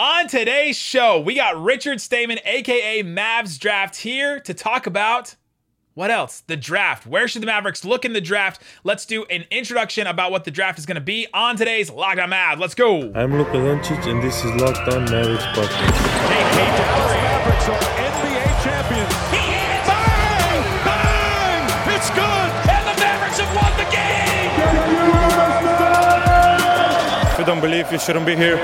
[0.00, 5.36] On today's show, we got Richard Stamen, aka Mavs Draft, here to talk about
[5.92, 6.42] what else?
[6.46, 7.06] The draft.
[7.06, 8.62] Where should the Mavericks look in the draft?
[8.82, 12.18] Let's do an introduction about what the draft is going to be on today's Locked
[12.18, 12.58] On Mavs.
[12.58, 13.12] Let's go.
[13.14, 15.68] I'm Luka Doncic, and this is Locked On Mavericks podcast.
[15.68, 19.12] Hey, Dallas Mavericks are NBA champions.
[19.28, 19.84] He hit!
[19.84, 20.64] Bang!
[20.88, 21.60] Bang!
[21.94, 22.48] It's good!
[22.72, 24.48] And the Mavericks have won the game!
[27.34, 28.56] If you don't believe, you shouldn't be here.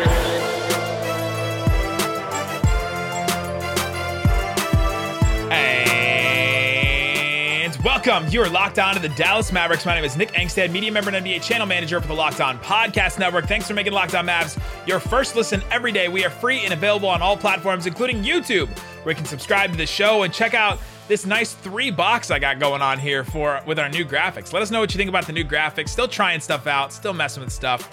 [8.06, 8.30] Welcome.
[8.30, 9.84] You are locked on to the Dallas Mavericks.
[9.84, 12.58] My name is Nick Angstadt, media member and NBA channel manager for the Locked On
[12.58, 13.46] Podcast Network.
[13.46, 16.08] Thanks for making Locked On Mavs your first listen every day.
[16.08, 18.68] We are free and available on all platforms, including YouTube,
[19.02, 20.78] where you can subscribe to the show and check out
[21.08, 24.52] this nice three box I got going on here for with our new graphics.
[24.52, 25.88] Let us know what you think about the new graphics.
[25.88, 27.92] Still trying stuff out, still messing with stuff.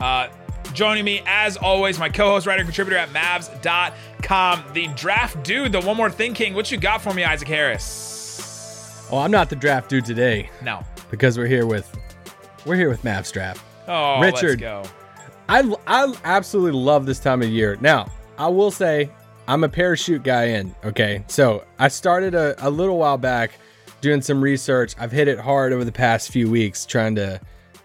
[0.00, 0.28] Uh,
[0.72, 5.96] joining me, as always, my co-host, writer, contributor at Mavs.com, the draft dude, the one
[5.96, 6.54] more thing king.
[6.54, 8.21] What you got for me, Isaac Harris?
[9.12, 10.80] Oh, I'm not the draft dude today No.
[11.10, 11.90] because we're here with
[12.64, 13.62] we're here with Mavs draft.
[13.86, 14.60] Oh, Richard.
[14.60, 14.82] let's go.
[15.48, 17.76] I I absolutely love this time of year.
[17.80, 19.10] Now, I will say
[19.48, 21.24] I'm a parachute guy in, okay?
[21.26, 23.52] So, I started a, a little while back
[24.00, 24.94] doing some research.
[24.98, 27.40] I've hit it hard over the past few weeks trying to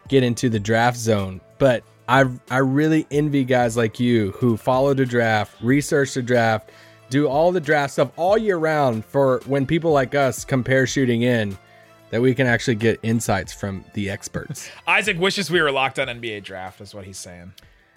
[0.07, 4.93] get into the draft zone, but I I really envy guys like you who follow
[4.93, 6.69] the draft, research the draft,
[7.09, 11.21] do all the draft stuff all year round for when people like us come parachuting
[11.23, 11.57] in
[12.09, 14.69] that we can actually get insights from the experts.
[14.87, 17.53] Isaac wishes we were locked on NBA draft, is what he's saying.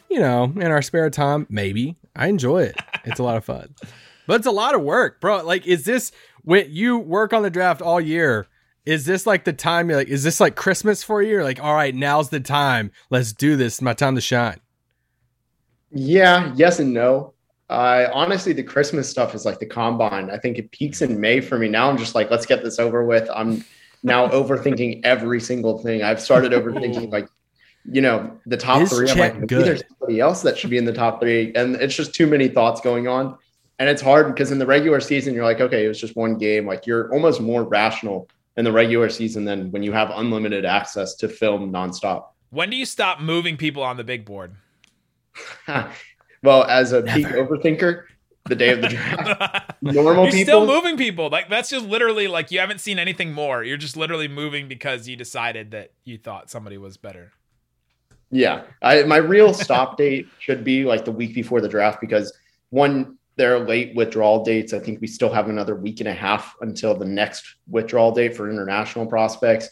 [0.08, 1.96] you know, in our spare time, maybe.
[2.16, 2.76] I enjoy it.
[3.04, 3.74] It's a lot of fun.
[4.26, 5.44] But it's a lot of work, bro.
[5.44, 6.10] Like, is this
[6.42, 8.46] when you work on the draft all year?
[8.84, 11.30] Is this like the time you're like, is this like Christmas for you?
[11.30, 12.90] You're like, all right, now's the time.
[13.10, 13.74] Let's do this.
[13.74, 14.60] It's my time to shine.
[15.92, 17.34] Yeah, yes and no.
[17.70, 20.28] Uh, honestly, the Christmas stuff is like the combine.
[20.28, 21.68] I think it peaks in May for me.
[21.68, 23.30] Now I'm just like, let's get this over with.
[23.32, 23.64] I'm
[24.02, 26.02] now overthinking every single thing.
[26.02, 27.28] I've started overthinking like,
[27.84, 29.08] you know, the top Is three.
[29.08, 29.64] I'm like, maybe good?
[29.64, 32.48] there's somebody else that should be in the top three, and it's just too many
[32.48, 33.38] thoughts going on.
[33.78, 36.38] And it's hard because in the regular season, you're like, okay, it was just one
[36.38, 36.66] game.
[36.66, 41.14] Like you're almost more rational in the regular season than when you have unlimited access
[41.14, 42.26] to film nonstop.
[42.50, 44.56] When do you stop moving people on the big board?
[46.42, 48.04] well, as a peak overthinker,
[48.46, 51.28] the day of the draft, normal You're people still moving people.
[51.28, 53.62] Like that's just literally like you haven't seen anything more.
[53.62, 57.32] You're just literally moving because you decided that you thought somebody was better.
[58.30, 62.32] Yeah, I, my real stop date should be like the week before the draft because
[62.70, 64.72] one, there are late withdrawal dates.
[64.72, 68.36] I think we still have another week and a half until the next withdrawal date
[68.36, 69.70] for international prospects,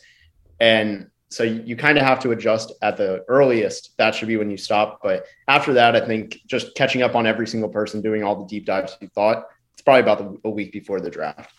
[0.59, 3.97] and so you, kind of have to adjust at the earliest.
[3.99, 5.00] That should be when you stop.
[5.03, 8.47] But after that, I think just catching up on every single person, doing all the
[8.47, 9.44] deep dives you thought,
[9.75, 11.53] it's probably about the, a week before the draft.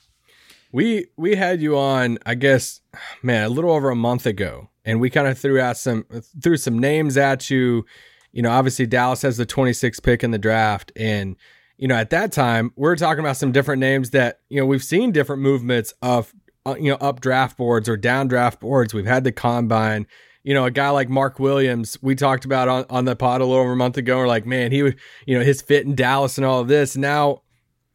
[0.71, 2.81] We we had you on, I guess,
[3.23, 6.05] man, a little over a month ago, and we kind of threw out some
[6.41, 7.85] threw some names at you.
[8.31, 11.35] You know, obviously Dallas has the 26th pick in the draft, and
[11.77, 14.65] you know at that time we are talking about some different names that you know
[14.65, 16.33] we've seen different movements of
[16.65, 18.93] Uh, you know up draft boards or down draft boards.
[18.93, 20.07] We've had the combine.
[20.43, 23.45] You know, a guy like Mark Williams, we talked about on, on the pod a
[23.45, 24.17] little over a month ago.
[24.17, 26.95] We're like, man, he would, you know, his fit in Dallas and all of this.
[26.95, 27.41] Now,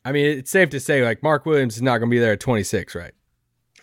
[0.05, 2.33] I mean, it's safe to say like Mark Williams is not going to be there
[2.33, 3.13] at 26, right?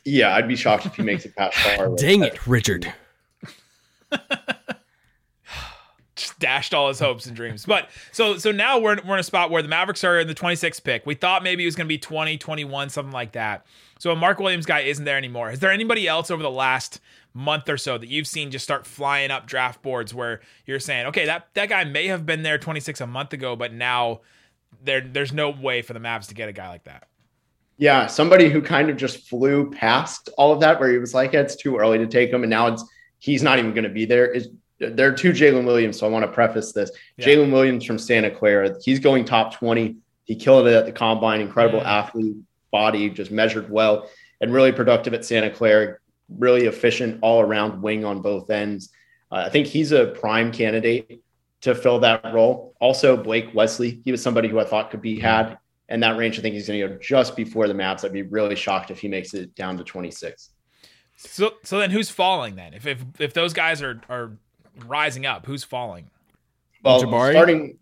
[0.06, 2.00] Yeah, I'd be shocked if he makes it past Charlotte.
[2.02, 2.94] Dang it, Richard.
[6.16, 7.66] Just dashed all his hopes and dreams.
[7.66, 10.36] But so so now we're we're in a spot where the Mavericks are in the
[10.36, 11.06] 26th pick.
[11.06, 13.66] We thought maybe it was going to be 20, 21, something like that.
[14.02, 15.52] So a Mark Williams guy isn't there anymore.
[15.52, 17.00] Is there anybody else over the last
[17.36, 21.06] month or so that you've seen just start flying up draft boards where you're saying,
[21.06, 24.22] okay, that that guy may have been there 26 a month ago, but now
[24.84, 27.10] there there's no way for the Mavs to get a guy like that.
[27.78, 31.36] Yeah, somebody who kind of just flew past all of that, where he was like,
[31.36, 32.84] "It's too early to take him," and now it's
[33.20, 34.26] he's not even going to be there.
[34.26, 36.90] Is there are two Jalen Williams, so I want to preface this.
[37.18, 37.28] Yeah.
[37.28, 39.98] Jalen Williams from Santa Clara, he's going top twenty.
[40.24, 41.40] He killed it at the combine.
[41.40, 41.86] Incredible Mm.
[41.86, 42.36] athlete,
[42.72, 44.10] body, just measured well,
[44.40, 45.98] and really productive at Santa Clara.
[46.30, 48.90] Really efficient all around wing on both ends.
[49.32, 51.22] Uh, I think he's a prime candidate
[51.62, 52.74] to fill that role.
[52.80, 55.58] Also, Blake Wesley, he was somebody who I thought could be had
[55.90, 56.40] in that range.
[56.40, 58.04] I think he's going to go just before the Mavs.
[58.04, 60.50] I'd be really shocked if he makes it down to 26.
[61.18, 62.74] So so then who's falling then?
[62.74, 64.32] If if if those guys are are
[64.88, 66.10] rising up, who's falling?
[66.84, 67.32] Well, Jabari?
[67.32, 67.78] starting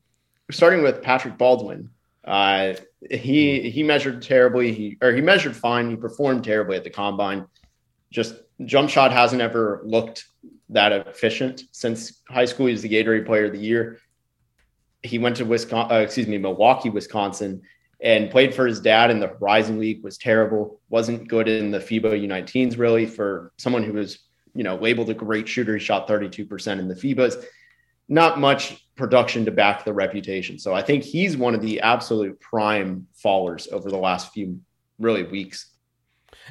[0.51, 1.89] starting with Patrick Baldwin,
[2.29, 2.75] uh,
[3.09, 4.71] he he measured terribly.
[4.71, 5.89] He or he measured fine.
[5.89, 7.47] He performed terribly at the combine.
[8.11, 8.35] Just
[8.65, 10.25] jump shot hasn't ever looked
[10.69, 12.67] that efficient since high school.
[12.67, 13.97] He was the Gatorade Player of the Year.
[15.01, 17.63] he went to Wisconsin, uh, excuse me, Milwaukee, Wisconsin,
[17.99, 20.03] and played for his dad in the Horizon League.
[20.03, 20.79] Was terrible.
[20.89, 24.19] wasn't good in the FIBA U19s really for someone who was
[24.53, 25.75] you know labeled a great shooter.
[25.75, 27.43] He shot 32% in the FIBAs.
[28.07, 30.59] Not much production to back the reputation.
[30.59, 34.59] So I think he's one of the absolute prime fallers over the last few
[34.99, 35.67] really weeks.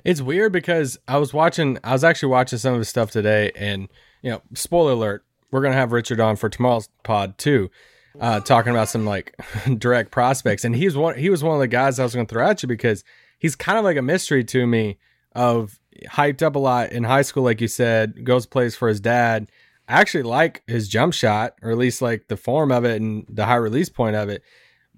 [0.02, 3.52] It's weird because I was watching, I was actually watching some of his stuff today,
[3.54, 3.88] and
[4.22, 7.70] you know, spoiler alert, we're gonna have Richard on for tomorrow's pod too,
[8.18, 9.36] uh, talking about some like
[9.78, 12.48] direct prospects, and he's one, he was one of the guys I was gonna throw
[12.48, 13.04] at you because
[13.38, 14.98] he's kind of like a mystery to me
[15.32, 19.00] of hyped up a lot in high school, like you said, goes plays for his
[19.00, 19.50] dad.
[19.88, 23.24] I actually like his jump shot, or at least like the form of it and
[23.28, 24.42] the high release point of it.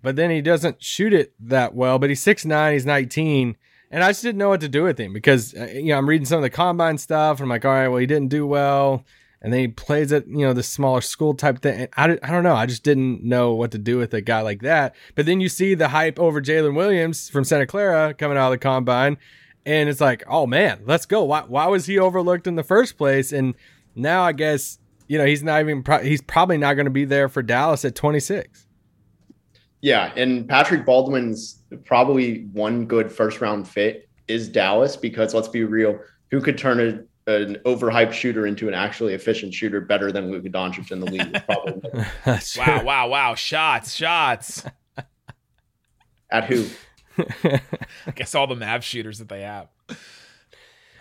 [0.02, 1.98] But then he doesn't shoot it that well.
[1.98, 3.56] But he's six nine, he's 19
[3.90, 6.08] and I just didn't know what to do with him because uh, you know I'm
[6.08, 8.46] reading some of the combine stuff and I'm like, all right, well he didn't do
[8.46, 9.04] well,
[9.42, 11.88] and then he plays at you know the smaller school type thing.
[11.96, 14.62] I, I don't know, I just didn't know what to do with a guy like
[14.62, 14.94] that.
[15.14, 18.52] But then you see the hype over Jalen Williams from Santa Clara coming out of
[18.52, 19.19] the combine,
[19.66, 21.25] and it's like, oh man, let's go.
[21.25, 23.32] Why why was he overlooked in the first place?
[23.32, 23.54] And
[23.96, 24.78] now I guess
[25.11, 27.85] you know he's not even pro- he's probably not going to be there for Dallas
[27.85, 28.69] at 26.
[29.81, 35.65] Yeah, and Patrick Baldwin's probably one good first round fit is Dallas because let's be
[35.65, 35.99] real,
[36.31, 36.79] who could turn
[37.27, 41.07] a, an overhyped shooter into an actually efficient shooter better than Luka Doncic in the
[41.07, 41.45] league?
[41.45, 42.05] Probably.
[42.57, 43.35] wow, wow, wow!
[43.35, 44.62] Shots, shots.
[46.31, 46.69] At who?
[47.19, 49.67] I guess all the Mav shooters that they have.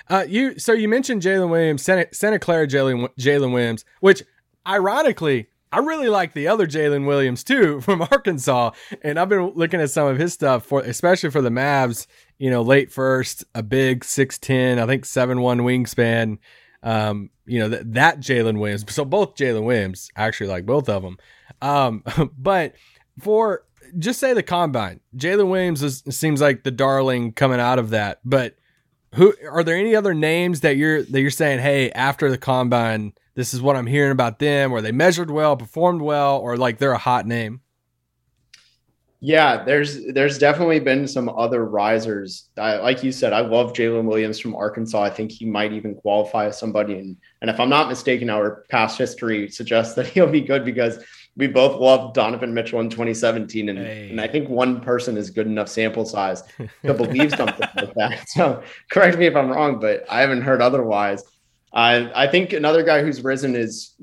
[0.10, 4.24] Uh, you so you mentioned Jalen Williams, Santa, Santa Clara Jalen Jalen Williams, which
[4.68, 8.72] ironically I really like the other Jaylin Williams too from Arkansas,
[9.04, 12.08] and I've been looking at some of his stuff for, especially for the Mavs.
[12.40, 16.38] You know, late first, a big six ten, I think seven one wingspan.
[16.82, 18.86] Um, you know that that Jaylin Williams.
[18.94, 21.18] So both Jalen Williams, actually like both of them.
[21.62, 22.04] Um,
[22.38, 22.74] but
[23.20, 23.64] for
[23.98, 28.20] just say the combine, Jalen Williams is, seems like the darling coming out of that.
[28.24, 28.56] But
[29.16, 31.60] who are there any other names that you're that you're saying?
[31.60, 35.56] Hey, after the combine this is what I'm hearing about them, or they measured well,
[35.56, 37.62] performed well, or like they're a hot name?
[39.22, 42.50] Yeah, there's there's definitely been some other risers.
[42.58, 45.02] I, like you said, I love Jaylin Williams from Arkansas.
[45.02, 48.66] I think he might even qualify as somebody, and and if I'm not mistaken, our
[48.70, 51.02] past history suggests that he'll be good because
[51.40, 54.10] we both loved Donovan Mitchell in 2017, and, hey.
[54.10, 56.44] and I think one person is good enough sample size
[56.86, 58.26] to believe something like that.
[58.28, 61.24] So correct me if I'm wrong, but I haven't heard otherwise.
[61.72, 63.96] I I think another guy who's risen is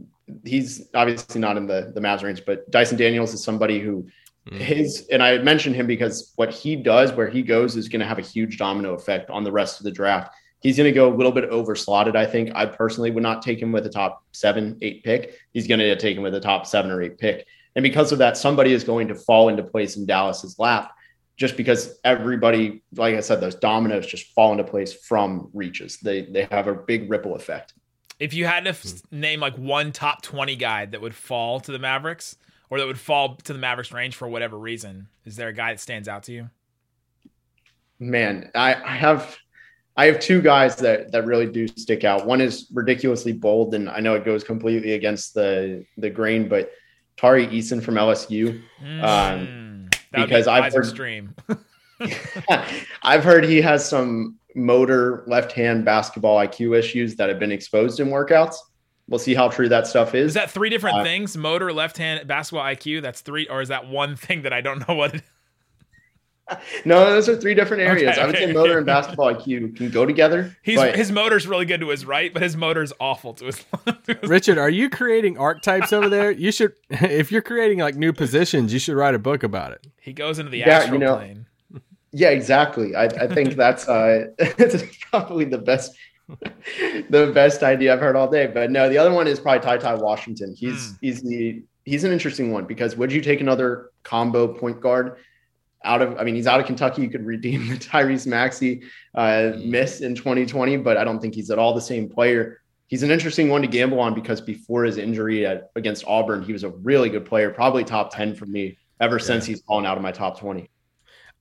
[0.45, 4.09] he's obviously not in the the Mavs range, but Dyson Daniels is somebody who
[4.49, 4.59] mm.
[4.59, 8.07] his and I mentioned him because what he does where he goes is going to
[8.07, 10.35] have a huge domino effect on the rest of the draft.
[10.61, 12.17] He's going to go a little bit over slotted.
[12.17, 15.39] I think I personally would not take him with a top seven, eight pick.
[15.53, 17.47] He's going to take him with a top seven or eight pick.
[17.75, 20.93] And because of that, somebody is going to fall into place in Dallas's lap
[21.37, 25.99] just because everybody, like I said, those dominoes just fall into place from reaches.
[25.99, 27.75] They they have a big ripple effect.
[28.19, 29.21] If you had to f- hmm.
[29.21, 32.37] name like one top twenty guy that would fall to the Mavericks
[32.71, 35.73] or that would fall to the Mavericks range for whatever reason, is there a guy
[35.73, 36.51] that stands out to you?
[37.99, 39.37] Man, I, I have
[39.97, 42.27] I have two guys that that really do stick out.
[42.27, 46.73] One is ridiculously bold, and I know it goes completely against the the grain, but
[47.17, 48.63] Tari Eason from LSU.
[48.83, 49.03] Mm.
[49.03, 51.35] Um, because I've heard stream.
[53.03, 58.01] I've heard he has some motor left hand basketball IQ issues that have been exposed
[58.01, 58.57] in workouts.
[59.09, 60.29] We'll see how true that stuff is.
[60.29, 61.37] Is that three different uh, things?
[61.37, 63.03] Motor, left hand basketball IQ.
[63.03, 65.15] That's three, or is that one thing that I don't know what?
[65.15, 65.23] It-
[66.85, 68.13] no, those are three different areas.
[68.13, 70.57] Okay, I would say motor and basketball IQ can go together.
[70.63, 70.97] He's but...
[70.97, 73.65] his motor's really good to his right, but his motor's awful to his.
[73.87, 74.09] left.
[74.25, 76.31] Richard, are you creating archetypes over there?
[76.31, 79.87] You should, if you're creating like new positions, you should write a book about it.
[80.01, 81.47] He goes into the yeah, astral you know, plane.
[82.13, 82.95] Yeah, exactly.
[82.95, 84.29] I, I think that's uh,
[85.11, 85.95] probably the best
[86.29, 88.47] the best idea I've heard all day.
[88.47, 90.55] But no, the other one is probably Ty Ty Washington.
[90.57, 90.99] He's mm.
[91.01, 95.17] he's the he's an interesting one because would you take another combo point guard?
[95.87, 97.03] Out of, I mean, he's out of Kentucky.
[97.03, 98.83] You could redeem the Tyrese Maxey
[99.15, 99.71] uh, mm-hmm.
[99.71, 102.61] miss in 2020, but I don't think he's at all the same player.
[102.89, 106.53] He's an interesting one to gamble on because before his injury at, against Auburn, he
[106.53, 109.25] was a really good player, probably top 10 for me ever yeah.
[109.25, 110.69] since he's fallen out of my top 20.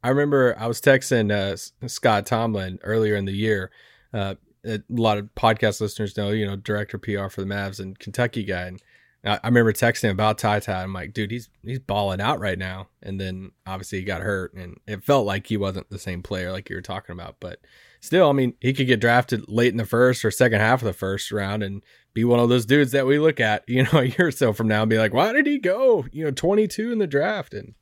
[0.03, 3.71] I remember I was texting uh, Scott Tomlin earlier in the year.
[4.13, 4.35] Uh,
[4.65, 8.43] a lot of podcast listeners know, you know, director PR for the Mavs and Kentucky
[8.43, 8.63] guy.
[8.63, 8.81] And
[9.25, 10.83] I, remember texting about Ty Ty.
[10.83, 12.89] I'm like, dude, he's he's balling out right now.
[13.01, 16.51] And then obviously he got hurt, and it felt like he wasn't the same player
[16.51, 17.37] like you were talking about.
[17.39, 17.59] But
[18.01, 20.85] still, I mean, he could get drafted late in the first or second half of
[20.85, 23.99] the first round and be one of those dudes that we look at, you know,
[23.99, 26.31] a year or so from now and be like, why did he go, you know,
[26.31, 27.53] 22 in the draft?
[27.53, 27.73] And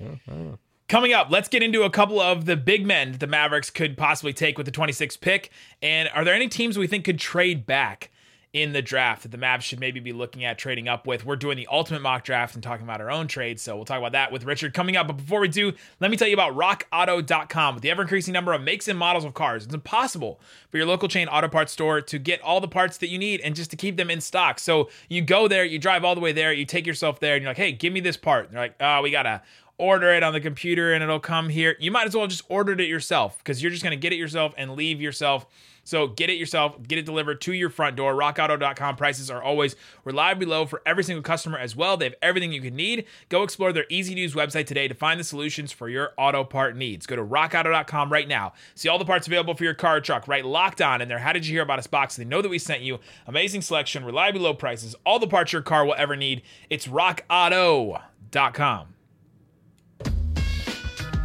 [0.00, 3.26] like, well, Coming up, let's get into a couple of the big men that the
[3.26, 5.50] Mavericks could possibly take with the 26th pick.
[5.80, 8.10] And are there any teams we think could trade back?
[8.54, 11.26] In the draft that the Mavs should maybe be looking at trading up with.
[11.26, 13.98] We're doing the ultimate mock draft and talking about our own trades, so we'll talk
[13.98, 15.08] about that with Richard coming up.
[15.08, 17.74] But before we do, let me tell you about rockauto.com.
[17.74, 20.86] With the ever increasing number of makes and models of cars, it's impossible for your
[20.86, 23.72] local chain auto parts store to get all the parts that you need and just
[23.72, 24.60] to keep them in stock.
[24.60, 27.42] So you go there, you drive all the way there, you take yourself there, and
[27.42, 28.46] you're like, hey, give me this part.
[28.46, 29.42] And they're like, oh, we gotta
[29.78, 31.74] order it on the computer and it'll come here.
[31.80, 34.54] You might as well just order it yourself because you're just gonna get it yourself
[34.56, 35.46] and leave yourself
[35.84, 38.14] so get it yourself, get it delivered to your front door.
[38.14, 41.96] RockAuto.com prices are always reliably low for every single customer as well.
[41.96, 43.04] They have everything you can need.
[43.28, 46.42] Go explore their easy to use website today to find the solutions for your auto
[46.42, 47.06] part needs.
[47.06, 48.54] Go to RockAuto.com right now.
[48.74, 50.26] See all the parts available for your car or truck.
[50.26, 51.18] Right locked on in there.
[51.18, 52.16] How did you hear about us box?
[52.16, 52.98] They know that we sent you.
[53.26, 56.42] Amazing selection, reliably low prices, all the parts your car will ever need.
[56.70, 58.93] It's RockAuto.com.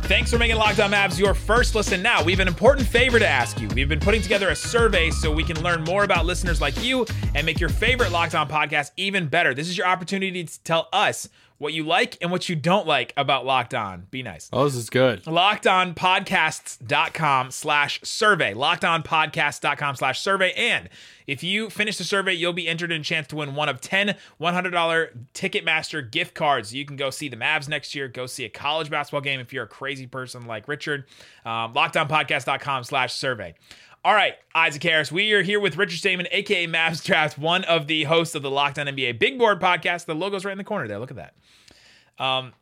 [0.09, 2.23] Thanks for making Locked On Mavs your first listen now.
[2.23, 3.67] We have an important favor to ask you.
[3.75, 7.05] We've been putting together a survey so we can learn more about listeners like you
[7.35, 9.53] and make your favorite Locked On podcast even better.
[9.53, 13.13] This is your opportunity to tell us what you like and what you don't like
[13.15, 14.07] about Locked On.
[14.09, 14.49] Be nice.
[14.51, 15.23] Oh, this is good.
[15.25, 18.53] LockedOnPodcasts.com slash survey.
[18.53, 20.53] LockedOnPodcasts.com slash survey.
[20.53, 20.89] And
[21.27, 23.79] if you finish the survey, you'll be entered in a chance to win one of
[23.81, 26.73] 10 $100 Ticketmaster gift cards.
[26.73, 29.53] You can go see the Mavs next year, go see a college basketball game if
[29.53, 31.05] you're a crazy person like Richard.
[31.45, 33.53] Um, LockedOnPodcast.com slash survey.
[34.05, 35.11] All right, Isaac Harris.
[35.11, 38.49] We are here with Richard Stayman, aka Mavs Draft, one of the hosts of the
[38.49, 40.05] Locked On NBA Big Board podcast.
[40.05, 40.99] The logo's right in the corner there.
[40.99, 41.33] Look at that.
[42.17, 42.53] Um,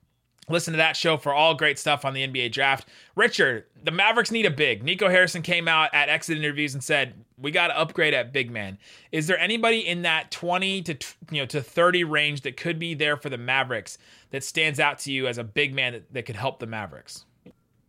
[0.50, 2.88] listen to that show for all great stuff on the NBA draft.
[3.16, 4.84] Richard, the Mavericks need a big.
[4.84, 8.50] Nico Harrison came out at exit interviews and said, "We got to upgrade at big
[8.50, 8.80] man."
[9.12, 10.98] Is there anybody in that 20 to
[11.30, 14.00] you know to 30 range that could be there for the Mavericks
[14.32, 17.26] that stands out to you as a big man that, that could help the Mavericks?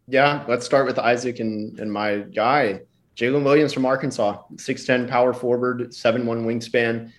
[0.07, 2.83] Yeah, let's start with Isaac and, and my guy.
[3.19, 7.11] Jaylin Williams from Arkansas, 6'10 power forward, 7'1 wingspan,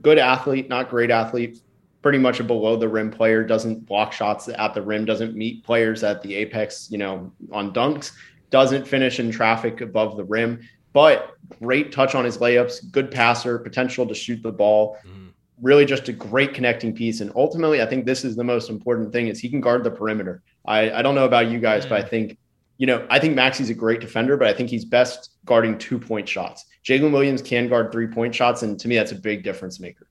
[0.00, 1.60] good athlete, not great athlete,
[2.00, 5.64] pretty much a below the rim player, doesn't block shots at the rim, doesn't meet
[5.64, 8.12] players at the apex, you know, on dunks,
[8.50, 10.60] doesn't finish in traffic above the rim,
[10.92, 14.96] but great touch on his layups, good passer, potential to shoot the ball.
[15.04, 15.30] Mm.
[15.60, 17.20] Really just a great connecting piece.
[17.20, 19.90] And ultimately, I think this is the most important thing is he can guard the
[19.90, 20.42] perimeter.
[20.64, 21.90] I, I don't know about you guys, mm.
[21.90, 22.10] but I mm.
[22.10, 22.38] think
[22.82, 26.00] you know, I think Maxi's a great defender, but I think he's best guarding two
[26.00, 26.66] point shots.
[26.84, 30.08] Jaylin Williams can guard three point shots, and to me, that's a big difference maker.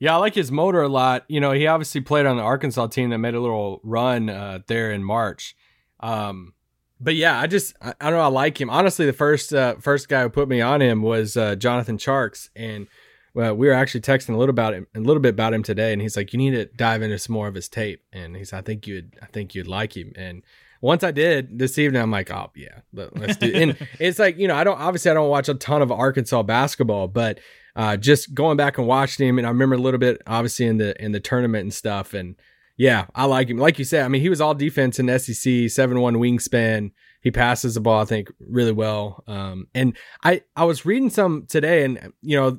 [0.00, 1.24] Yeah, I like his motor a lot.
[1.28, 4.58] You know, he obviously played on the Arkansas team that made a little run uh,
[4.66, 5.54] there in March.
[6.00, 6.54] Um,
[7.00, 8.24] but yeah, I just I, I, don't know.
[8.24, 8.68] I like him.
[8.68, 12.48] Honestly, the first uh, first guy who put me on him was uh, Jonathan Charks,
[12.56, 12.88] and
[13.32, 15.92] well, we were actually texting a little about him, a little bit about him today,
[15.92, 18.52] and he's like, "You need to dive into some more of his tape." And he's,
[18.52, 20.42] "I think you'd, I think you'd like him." And
[20.80, 23.46] once I did this evening, I'm like, oh yeah, let's do.
[23.46, 23.54] It.
[23.54, 26.42] And it's like you know, I don't obviously I don't watch a ton of Arkansas
[26.42, 27.40] basketball, but
[27.74, 30.78] uh, just going back and watching him, and I remember a little bit obviously in
[30.78, 32.36] the in the tournament and stuff, and
[32.76, 33.58] yeah, I like him.
[33.58, 36.92] Like you said, I mean, he was all defense in SEC, seven one wingspan.
[37.22, 39.24] He passes the ball, I think, really well.
[39.26, 42.58] Um, and I I was reading some today, and you know,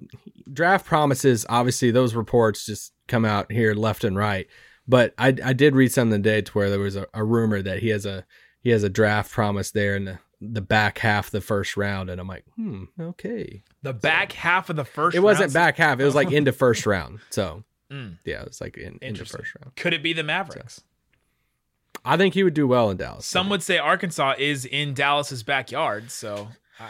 [0.52, 1.46] draft promises.
[1.50, 4.48] Obviously, those reports just come out here left and right.
[4.88, 7.80] But I I did read something today to where there was a, a rumor that
[7.80, 8.26] he has a
[8.60, 12.10] he has a draft promise there in the the back half of the first round,
[12.10, 13.64] and I'm like, hmm, okay.
[13.82, 15.16] The back so, half of the first.
[15.16, 16.00] It wasn't back half.
[16.00, 17.20] It was like into first round.
[17.30, 18.18] So mm.
[18.24, 19.76] yeah, it was like in, into first round.
[19.76, 20.76] Could it be the Mavericks?
[20.76, 20.82] So,
[22.06, 23.26] I think he would do well in Dallas.
[23.26, 26.12] Some would say Arkansas is in Dallas's backyard.
[26.12, 26.90] So I...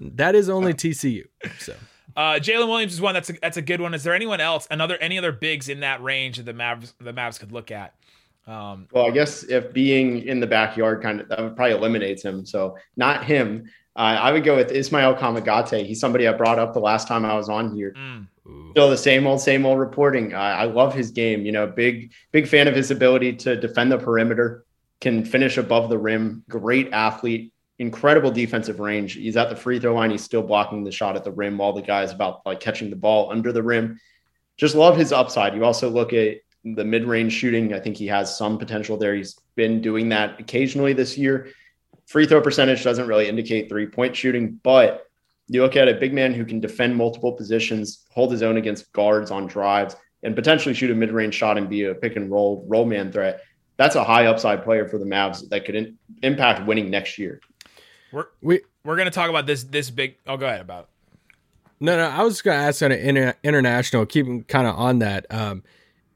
[0.00, 1.24] that is only TCU.
[1.58, 1.74] So
[2.16, 3.94] uh, Jaylin Williams is one that's a, that's a good one.
[3.94, 7.12] Is there anyone else, another any other bigs in that range that the Mavs the
[7.12, 7.94] Mavs could look at?
[8.46, 12.24] Um, well, I guess if being in the backyard kind of that would probably eliminates
[12.24, 12.44] him.
[12.44, 13.70] So not him.
[13.94, 15.84] Uh, I would go with Ismael Kamagate.
[15.84, 17.94] He's somebody I brought up the last time I was on here.
[17.96, 18.26] Mm.
[18.72, 20.34] Still the same old, same old reporting.
[20.34, 21.44] I love his game.
[21.44, 24.64] You know, big, big fan of his ability to defend the perimeter,
[25.00, 26.42] can finish above the rim.
[26.48, 27.51] Great athlete
[27.82, 29.14] incredible defensive range.
[29.14, 30.12] He's at the free throw line.
[30.12, 32.96] He's still blocking the shot at the rim while the guy's about like catching the
[32.96, 34.00] ball under the rim.
[34.56, 35.54] Just love his upside.
[35.54, 37.74] You also look at the mid range shooting.
[37.74, 39.16] I think he has some potential there.
[39.16, 41.48] He's been doing that occasionally this year.
[42.06, 45.08] Free throw percentage doesn't really indicate three point shooting, but
[45.48, 48.92] You look at a big man who can defend multiple positions, hold his own against
[48.92, 52.30] guards on drives, and potentially shoot a mid range shot and be a pick and
[52.30, 53.42] roll roll man threat.
[53.76, 57.40] That's a high upside player for the Mavs that could in, impact winning next year.
[58.12, 60.16] We're We we're gonna talk about this this big.
[60.26, 60.88] Oh, go ahead about.
[61.82, 62.04] No, no.
[62.04, 65.26] I was going to ask on an inter- international, keeping kind of on that.
[65.30, 65.64] Um,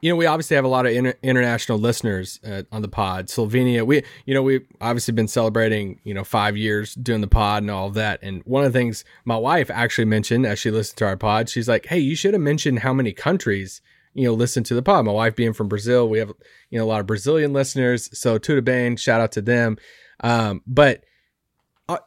[0.00, 3.26] you know, we obviously have a lot of inter- international listeners uh, on the pod.
[3.26, 7.64] Slovenia, we, you know, we've obviously been celebrating, you know, five years doing the pod
[7.64, 8.20] and all of that.
[8.22, 11.48] And one of the things my wife actually mentioned as she listened to our pod,
[11.48, 13.80] she's like, "Hey, you should have mentioned how many countries."
[14.14, 15.04] You know, listen to the pod.
[15.04, 16.32] My wife being from Brazil, we have
[16.70, 18.08] you know a lot of Brazilian listeners.
[18.16, 19.78] So Tuda Bane, shout out to them.
[20.20, 21.02] Um, but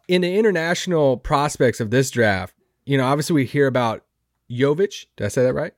[0.07, 2.55] in the international prospects of this draft,
[2.85, 4.03] you know, obviously we hear about
[4.49, 5.05] Jovic.
[5.15, 5.73] Did I say that right?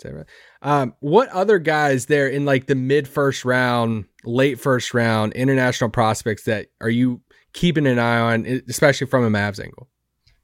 [0.00, 0.26] Say that right.
[0.62, 5.90] Um, what other guys there in like the mid first round, late first round, international
[5.90, 7.20] prospects that are you
[7.52, 9.88] keeping an eye on, especially from a Mavs angle?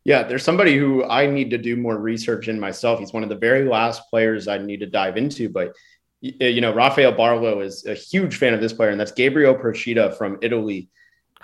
[0.05, 3.01] Yeah, there's somebody who I need to do more research in myself.
[3.01, 5.73] He's one of the very last players I need to dive into, but
[6.21, 10.17] you know, Rafael Barlowe is a huge fan of this player, and that's Gabriel Procida
[10.17, 10.89] from Italy.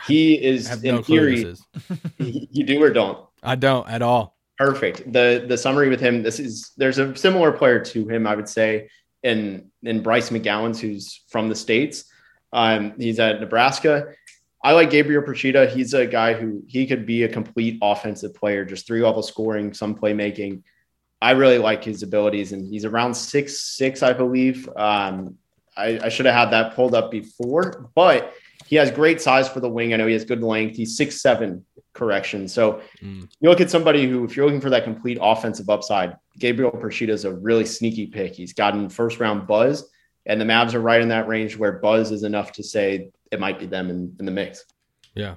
[0.06, 1.54] He is in no theory.
[2.18, 3.18] you do or don't.
[3.42, 4.36] I don't at all.
[4.58, 5.10] Perfect.
[5.12, 8.48] The the summary with him, this is there's a similar player to him, I would
[8.48, 8.90] say,
[9.22, 12.04] in in Bryce McGowens, who's from the States.
[12.52, 14.14] Um, he's at Nebraska.
[14.62, 15.70] I like Gabriel Procida.
[15.70, 19.72] He's a guy who he could be a complete offensive player, just three level scoring,
[19.72, 20.62] some playmaking.
[21.22, 24.68] I really like his abilities, and he's around six six, I believe.
[24.76, 25.38] Um,
[25.76, 28.34] I, I should have had that pulled up before, but
[28.70, 29.92] he has great size for the wing.
[29.92, 30.76] I know he has good length.
[30.76, 32.46] He's six seven, correction.
[32.46, 33.28] So Mm.
[33.40, 37.08] you look at somebody who, if you're looking for that complete offensive upside, Gabriel Procida
[37.08, 38.32] is a really sneaky pick.
[38.34, 39.90] He's gotten first round buzz,
[40.24, 43.40] and the Mavs are right in that range where buzz is enough to say it
[43.40, 44.64] might be them in, in the mix.
[45.16, 45.34] Yeah.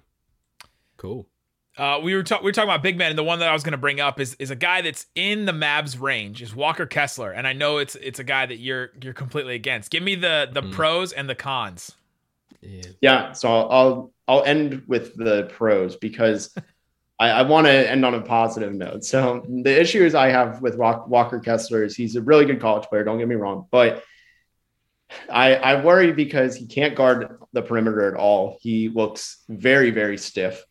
[0.98, 1.28] Cool.
[1.76, 3.54] Uh, we were ta- we were talking about big men, and the one that I
[3.54, 6.56] was going to bring up is is a guy that's in the Mavs range is
[6.56, 9.90] Walker Kessler, and I know it's it's a guy that you're you're completely against.
[9.90, 10.72] Give me the the Mm.
[10.72, 11.94] pros and the cons.
[12.64, 12.82] Yeah.
[13.02, 16.56] Yeah, so I'll I'll, I'll end with the pros because
[17.20, 19.04] I, I want to end on a positive note.
[19.04, 23.04] So the issues I have with Walker Kessler is he's a really good college player.
[23.04, 24.04] Don't get me wrong, but
[25.30, 28.58] I I worry because he can't guard the perimeter at all.
[28.62, 30.64] He looks very very stiff.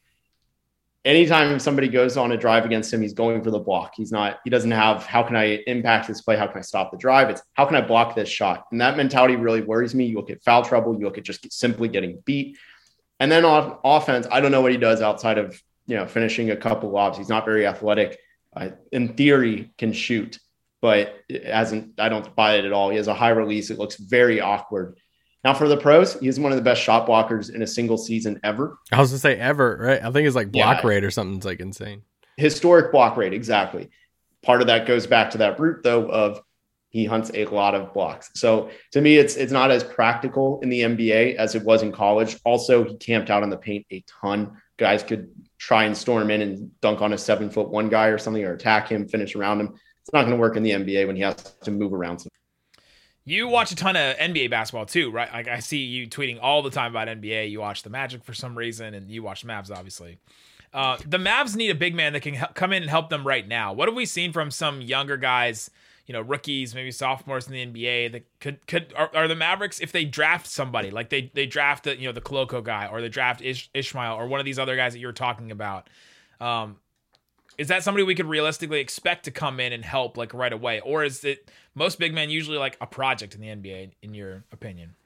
[1.04, 3.94] Anytime somebody goes on a drive against him, he's going for the block.
[3.96, 4.38] He's not.
[4.44, 5.04] He doesn't have.
[5.04, 6.36] How can I impact this play?
[6.36, 7.28] How can I stop the drive?
[7.28, 8.66] It's how can I block this shot?
[8.70, 10.04] And that mentality really worries me.
[10.04, 10.96] You look at foul trouble.
[10.96, 12.56] You look at just simply getting beat.
[13.18, 16.50] And then on offense, I don't know what he does outside of you know finishing
[16.50, 17.18] a couple of lobs.
[17.18, 18.18] He's not very athletic.
[18.54, 20.38] Uh, in theory, can shoot,
[20.80, 21.98] but it hasn't.
[21.98, 22.90] I don't buy it at all.
[22.90, 23.70] He has a high release.
[23.70, 24.98] It looks very awkward.
[25.44, 28.38] Now for the pros, he's one of the best shot blockers in a single season
[28.44, 28.78] ever.
[28.92, 30.02] I was gonna say ever, right?
[30.02, 30.88] I think it's like block Yeah.
[30.88, 31.36] rate or something.
[31.36, 32.02] It's like insane.
[32.36, 33.90] Historic block rate, exactly.
[34.42, 36.40] Part of that goes back to that root though of
[36.90, 38.30] he hunts a lot of blocks.
[38.34, 41.90] So to me, it's it's not as practical in the NBA as it was in
[41.90, 42.36] college.
[42.44, 44.58] Also, he camped out on the paint a ton.
[44.78, 48.18] Guys could try and storm in and dunk on a seven foot one guy or
[48.18, 49.68] something, or attack him, finish around him.
[50.02, 52.18] It's not going to work in the NBA when he has to move around.
[52.18, 52.30] Some.
[53.24, 55.32] You watch a ton of NBA basketball too, right?
[55.32, 57.50] Like I see you tweeting all the time about NBA.
[57.50, 60.18] You watch the Magic for some reason, and you watch the Mavs, obviously.
[60.74, 63.26] Uh, the Mavs need a big man that can hel- come in and help them
[63.26, 63.72] right now.
[63.72, 65.70] What have we seen from some younger guys,
[66.06, 69.80] you know, rookies, maybe sophomores in the NBA that could could are, are the Mavericks
[69.80, 73.00] if they draft somebody like they they draft the you know the Koloko guy or
[73.00, 75.88] they draft Ish, Ishmael or one of these other guys that you were talking about.
[76.40, 76.78] Um,
[77.62, 80.80] is that somebody we could realistically expect to come in and help like right away,
[80.80, 83.92] or is it most big men usually like a project in the NBA?
[84.02, 84.96] In your opinion?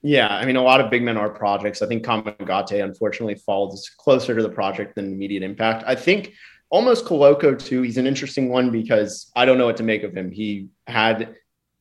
[0.00, 1.82] Yeah, I mean, a lot of big men are projects.
[1.82, 5.82] I think Kamagate unfortunately falls closer to the project than immediate impact.
[5.88, 6.34] I think
[6.70, 7.82] almost Koloko too.
[7.82, 10.30] He's an interesting one because I don't know what to make of him.
[10.30, 11.34] He had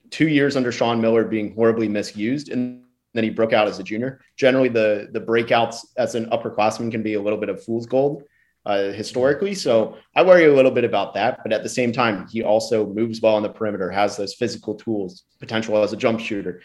[0.09, 2.81] two years under Sean Miller being horribly misused, and
[3.13, 4.19] then he broke out as a junior.
[4.35, 8.23] Generally, the the breakouts as an upperclassman can be a little bit of fool's gold
[8.67, 9.55] uh, historically.
[9.55, 11.39] So I worry a little bit about that.
[11.41, 14.75] But at the same time, he also moves well on the perimeter, has those physical
[14.75, 16.61] tools, potential as a jump shooter.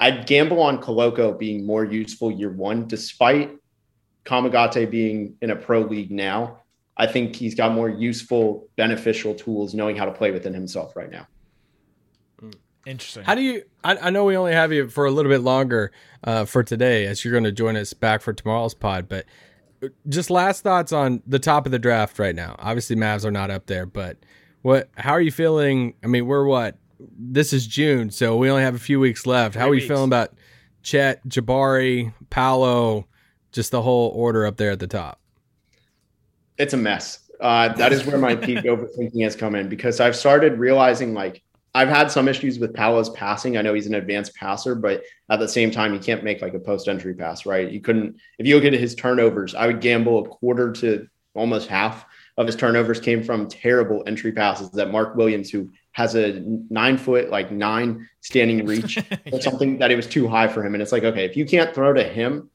[0.00, 3.56] I'd gamble on Koloko being more useful year one, despite
[4.24, 6.58] Kamagate being in a pro league now.
[6.96, 11.10] I think he's got more useful, beneficial tools, knowing how to play within himself right
[11.10, 11.28] now.
[12.86, 13.24] Interesting.
[13.24, 13.62] How do you?
[13.82, 15.92] I, I know we only have you for a little bit longer
[16.24, 19.08] uh, for today, as you're going to join us back for tomorrow's pod.
[19.08, 19.24] But
[20.08, 22.56] just last thoughts on the top of the draft right now.
[22.58, 24.18] Obviously, Mavs are not up there, but
[24.62, 24.88] what?
[24.96, 25.94] How are you feeling?
[26.02, 26.76] I mean, we're what?
[26.98, 29.54] This is June, so we only have a few weeks left.
[29.54, 29.88] How Three are you weeks.
[29.88, 30.32] feeling about
[30.82, 33.06] Chet, Jabari, Paolo,
[33.52, 35.20] just the whole order up there at the top?
[36.56, 37.20] It's a mess.
[37.40, 41.42] Uh, that is where my peak overthinking has come in because I've started realizing like
[41.74, 43.56] I've had some issues with Paolo's passing.
[43.56, 46.54] I know he's an advanced passer, but at the same time, he can't make like
[46.54, 47.68] a post entry pass, right?
[47.68, 51.68] You couldn't, if you look at his turnovers, I would gamble a quarter to almost
[51.68, 52.06] half
[52.36, 56.96] of his turnovers came from terrible entry passes that Mark Williams, who has a nine
[56.96, 58.98] foot, like nine standing reach,
[59.32, 60.74] or something that it was too high for him.
[60.74, 62.50] And it's like, okay, if you can't throw to him,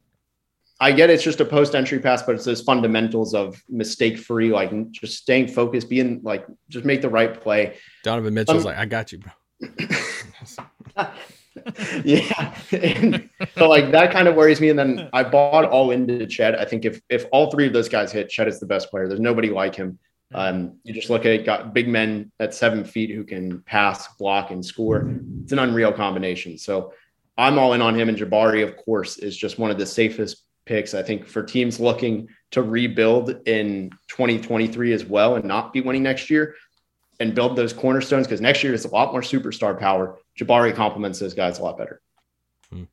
[0.81, 4.51] I get it's just a post entry pass, but it's those fundamentals of mistake free,
[4.51, 7.75] like just staying focused, being like, just make the right play.
[8.03, 9.31] Donovan Mitchell's um, like, I got you, bro.
[12.05, 12.55] yeah.
[12.71, 14.69] And so like that kind of worries me.
[14.69, 16.57] And then I bought all into Chet.
[16.57, 19.07] I think if if all three of those guys hit, Chet is the best player.
[19.07, 19.99] There's nobody like him.
[20.33, 24.15] Um, you just look at it, got big men at seven feet who can pass,
[24.15, 25.11] block, and score.
[25.43, 26.57] It's an unreal combination.
[26.57, 26.93] So
[27.35, 28.09] I'm all in on him.
[28.09, 30.93] And Jabari, of course, is just one of the safest picks.
[30.93, 36.03] I think for teams looking to rebuild in 2023 as well and not be winning
[36.03, 36.55] next year
[37.19, 40.17] and build those cornerstones because next year is a lot more superstar power.
[40.39, 42.01] Jabari complements those guys a lot better.
[42.71, 42.83] Hmm.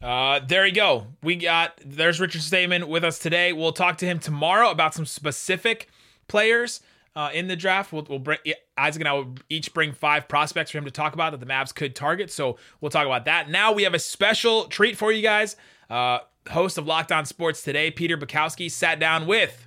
[0.00, 1.06] Uh, there you go.
[1.22, 3.54] We got there's Richard Stamen with us today.
[3.54, 5.88] We'll talk to him tomorrow about some specific
[6.28, 6.82] players
[7.16, 7.90] uh, in the draft.
[7.90, 8.38] We'll, we'll bring
[8.76, 11.46] Isaac and I will each bring five prospects for him to talk about that the
[11.46, 12.30] Mavs could target.
[12.30, 13.48] So we'll talk about that.
[13.48, 15.56] Now we have a special treat for you guys.
[15.88, 16.18] Uh,
[16.50, 19.66] host of Locked On Sports today, Peter Bukowski, sat down with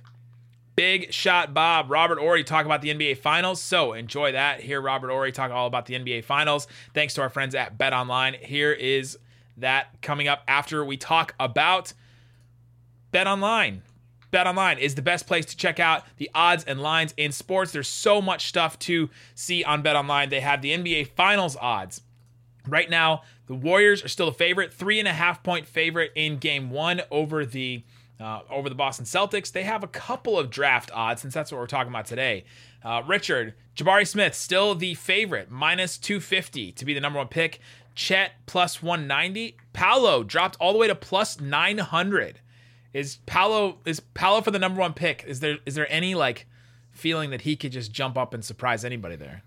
[0.76, 3.60] Big Shot Bob, Robert Horry, talk about the NBA Finals.
[3.60, 4.60] So enjoy that.
[4.60, 6.66] Hear Robert Horry talk all about the NBA Finals.
[6.94, 8.34] Thanks to our friends at Bet Online.
[8.34, 9.18] Here is
[9.58, 11.92] that coming up after we talk about
[13.10, 13.82] Bet Online.
[14.30, 17.72] Bet Online is the best place to check out the odds and lines in sports.
[17.72, 20.28] There's so much stuff to see on Bet Online.
[20.28, 22.00] They have the NBA Finals odds.
[22.66, 26.38] Right now, the Warriors are still a favorite, three and a half point favorite in
[26.38, 27.82] game one over the
[28.20, 29.50] uh, over the Boston Celtics.
[29.50, 32.44] They have a couple of draft odds since that's what we're talking about today.
[32.84, 37.58] Uh, Richard, Jabari Smith, still the favorite, minus 250 to be the number one pick.
[37.96, 39.56] Chet plus 190.
[39.72, 42.38] Paolo dropped all the way to plus 900.
[42.92, 45.24] Is Paolo is Paolo for the number one pick?
[45.26, 46.46] Is there is there any like
[46.92, 49.42] feeling that he could just jump up and surprise anybody there?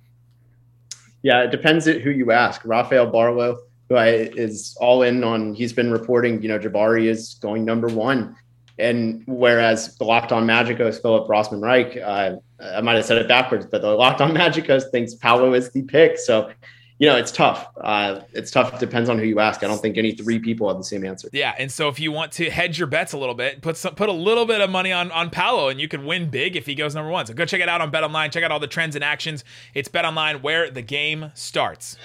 [1.22, 2.66] Yeah, it depends who you ask.
[2.66, 3.60] Rafael Barlowe
[3.94, 5.54] who I, is all in on.
[5.54, 8.36] He's been reporting, you know, Jabari is going number one.
[8.80, 13.28] And whereas the Locked On Magicos, Philip Rossman Reich, uh, I might have said it
[13.28, 16.18] backwards, but the Locked On Magicos thinks Paolo is the pick.
[16.18, 16.52] So,
[16.98, 17.68] you know, it's tough.
[17.82, 18.74] Uh, it's tough.
[18.74, 19.64] It depends on who you ask.
[19.64, 21.30] I don't think any three people have the same answer.
[21.32, 23.94] Yeah, and so if you want to hedge your bets a little bit, put some,
[23.94, 26.66] put a little bit of money on on Paolo, and you can win big if
[26.66, 27.26] he goes number one.
[27.26, 28.32] So go check it out on Bet Online.
[28.32, 29.44] Check out all the trends and actions.
[29.74, 31.98] It's Bet Online where the game starts.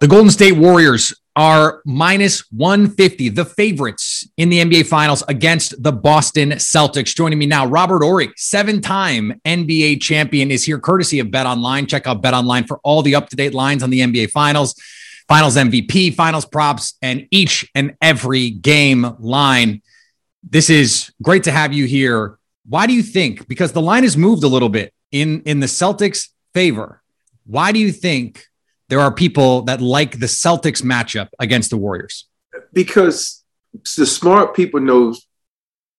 [0.00, 5.92] The Golden State Warriors are minus 150, the favorites in the NBA Finals against the
[5.92, 7.14] Boston Celtics.
[7.14, 11.84] Joining me now, Robert Horry, seven time NBA champion, is here courtesy of Bet Online.
[11.84, 14.74] Check out Bet Online for all the up to date lines on the NBA Finals,
[15.28, 19.82] Finals MVP, Finals props, and each and every game line.
[20.42, 22.38] This is great to have you here.
[22.66, 23.48] Why do you think?
[23.48, 27.02] Because the line has moved a little bit in, in the Celtics' favor.
[27.44, 28.46] Why do you think
[28.90, 32.26] there are people that like the Celtics matchup against the Warriors?
[32.72, 33.42] Because
[33.96, 35.14] the smart people know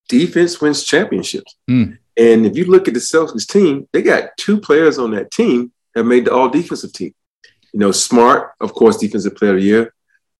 [0.09, 1.55] defense wins championships.
[1.69, 1.97] Mm.
[2.17, 5.71] And if you look at the Celtics team, they got two players on that team
[5.95, 7.13] that made the all defensive team.
[7.73, 9.93] You know, Smart, of course, defensive player of the year,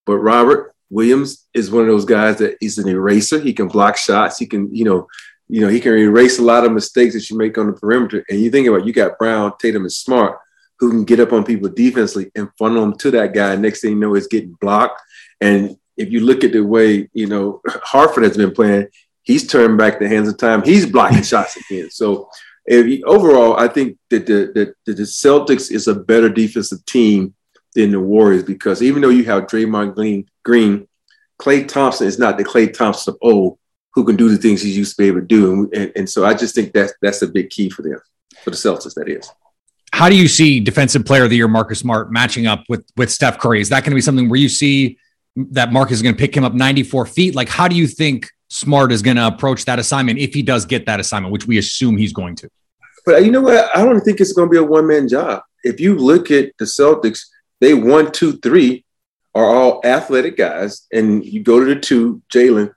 [0.06, 3.40] but Robert Williams is one of those guys that is an eraser.
[3.40, 4.38] He can block shots.
[4.38, 5.08] He can, you know,
[5.48, 8.26] you know, he can erase a lot of mistakes that you make on the perimeter.
[8.30, 10.38] And you think about it, you got Brown, Tatum, and Smart
[10.82, 13.56] who can get up on people defensively and funnel them to that guy.
[13.56, 15.00] Next thing you know, is getting blocked.
[15.40, 18.88] And if you look at the way you know Horford has been playing,
[19.22, 20.64] he's turned back the hands of time.
[20.64, 21.92] He's blocking shots again.
[21.92, 22.30] So
[22.66, 27.36] if overall, I think that the, the, Celtics is a better defensive team
[27.76, 30.88] than the Warriors because even though you have Draymond Green, Green
[31.40, 33.60] Klay Thompson is not the Klay Thompson of old
[33.94, 35.54] who can do the things he used to be able to do.
[35.54, 38.00] And, and, and so I just think that's that's a big key for them,
[38.44, 39.32] for the Celtics, that is.
[40.02, 43.12] How do you see defensive player of the year Marcus Smart matching up with with
[43.12, 43.62] Steph Curry?
[43.62, 44.98] Is that going to be something where you see
[45.36, 47.36] that Marcus is going to pick him up 94 feet?
[47.36, 50.66] Like, how do you think Smart is going to approach that assignment if he does
[50.66, 52.50] get that assignment, which we assume he's going to?
[53.06, 53.70] But you know what?
[53.78, 55.44] I don't think it's going to be a one man job.
[55.64, 57.20] If you look at the Celtics,
[57.60, 58.84] they one, two, three
[59.36, 62.74] are all athletic guys, and you go to the two, Jaylen,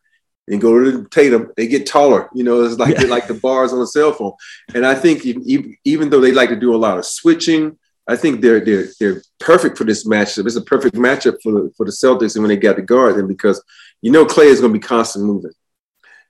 [0.48, 2.28] and go to Tatum, they get taller.
[2.34, 3.06] You know, it's like yeah.
[3.06, 4.32] like the bars on a cell phone.
[4.74, 8.16] And I think even, even though they like to do a lot of switching, I
[8.16, 10.46] think they're they're they're perfect for this matchup.
[10.46, 13.16] It's a perfect matchup for the, for the Celtics and when they got the guard
[13.16, 13.62] them because
[14.02, 15.52] you know Klay is going to be constantly moving.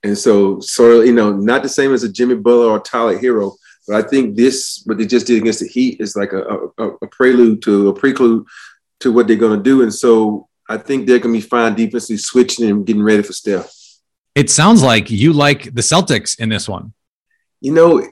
[0.05, 3.19] And so, sort of, you know, not the same as a Jimmy Butler or Tyler
[3.19, 3.57] Herro,
[3.89, 6.43] but I think this, what they just did against the Heat, is like a,
[6.77, 8.45] a, a prelude to a prelude
[9.01, 9.83] to what they're going to do.
[9.83, 13.33] And so, I think they're going to be fine defensively, switching and getting ready for
[13.33, 13.73] Steph.
[14.35, 16.93] It sounds like you like the Celtics in this one.
[17.61, 18.07] You know,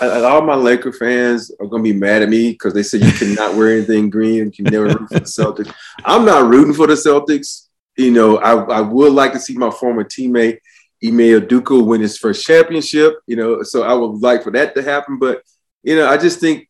[0.00, 3.12] all my Laker fans are going to be mad at me because they said you
[3.12, 5.72] cannot wear anything green and can never root for the Celtics.
[6.04, 7.68] I'm not rooting for the Celtics.
[7.96, 10.58] You know, I, I would like to see my former teammate
[11.04, 13.14] Ime Udoka win his first championship.
[13.26, 15.18] You know, so I would like for that to happen.
[15.18, 15.42] But
[15.82, 16.68] you know, I just think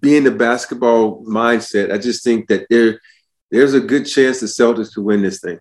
[0.00, 3.00] being the basketball mindset, I just think that there
[3.50, 5.58] there's a good chance the Celtics could win this thing.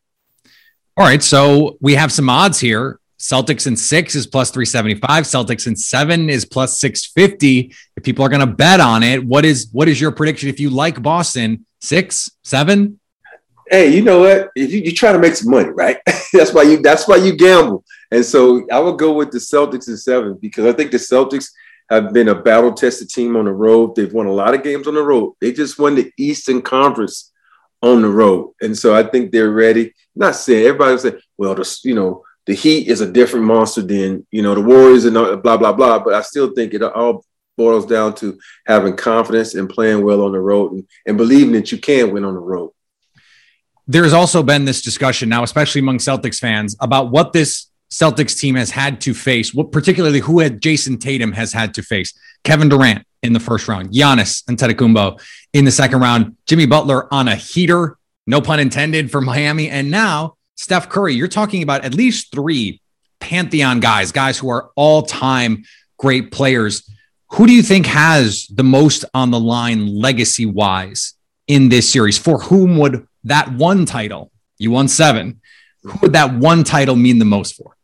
[0.98, 3.02] All right, so we have some odds here.
[3.20, 5.26] Celtics in six is plus 375.
[5.26, 7.76] Celtics in seven is plus 650.
[7.98, 10.48] If people are going to bet on it, what is what is your prediction?
[10.48, 13.02] If you like Boston, six, seven?
[13.70, 14.52] Hey, you know what?
[14.56, 15.98] You, you try to make some money, right?
[16.34, 17.84] that's why you that's why you gamble.
[18.12, 21.50] And so I would go with the Celtics in seven because I think the Celtics
[21.90, 23.96] have been a battle tested team on the road.
[23.96, 25.34] They've won a lot of games on the road.
[25.42, 27.34] They just won the Eastern Conference
[27.82, 28.54] on the road.
[28.62, 29.94] And so I think they're ready.
[30.16, 34.26] Not saying everybody say, well, the, you know, the Heat is a different monster than
[34.32, 36.00] you know the Warriors and uh, blah blah blah.
[36.00, 37.26] But I still think it all
[37.58, 41.72] boils down to having confidence and playing well on the road and, and believing that
[41.72, 42.72] you can win on the road.
[43.88, 48.56] There's also been this discussion now, especially among Celtics fans, about what this Celtics team
[48.56, 52.14] has had to face, what particularly who had Jayson Tatum has had to face.
[52.44, 55.22] Kevin Durant in the first round, Giannis and Antetokounmpo
[55.54, 59.92] in the second round, Jimmy Butler on a heater, no pun intended for Miami, and
[59.92, 62.82] now Steph Curry, you're talking about at least three
[63.20, 65.64] pantheon guys, guys who are all time
[65.98, 66.90] great players.
[67.32, 71.14] Who do you think has the most on the line legacy wise
[71.48, 72.18] in this series?
[72.18, 75.42] For whom would that one title, you won seven,
[75.84, 77.76] who would that one title mean the most for?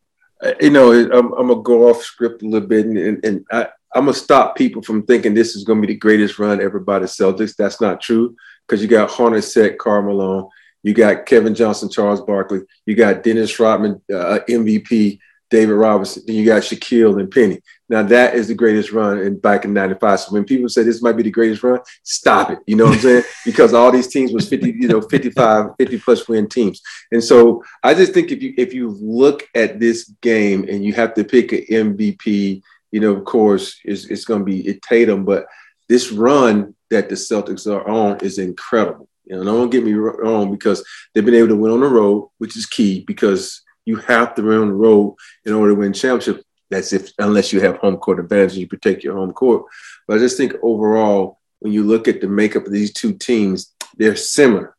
[0.59, 4.05] You know, I'm, I'm to go off script a little bit and, and, I, I'm
[4.05, 7.05] to stop people from thinking this is to be the greatest run ever by the
[7.05, 7.55] Celtics.
[7.55, 8.35] That's not true
[8.67, 10.49] because you got Hornacek, Karl Malone,
[10.83, 12.61] you got Kevin Johnson, Charles Barkley.
[12.85, 15.19] You got Dennis Rodman, uh, MVP,
[15.51, 16.23] David Robinson.
[16.25, 17.61] Then you got Shaquille and Penny.
[17.89, 20.19] Now that is the greatest run in back in '95.
[20.21, 22.59] So when people say this might be the greatest run, stop it.
[22.65, 23.23] You know what I'm saying?
[23.45, 26.81] because all these teams was 50, you know, 55, 50 plus win teams.
[27.11, 30.93] And so I just think if you if you look at this game and you
[30.93, 35.25] have to pick an MVP, you know, of course, it's, it's going to be Tatum.
[35.25, 35.45] But
[35.89, 39.09] this run that the Celtics are on is incredible.
[39.25, 42.29] You know, don't get me wrong because they've been able to win on the road,
[42.37, 45.93] which is key because you have to win on the road in order to win
[45.93, 46.45] championship.
[46.69, 49.65] That's if unless you have home court advantage, you protect your home court.
[50.07, 53.73] But I just think overall, when you look at the makeup of these two teams,
[53.97, 54.75] they're similar.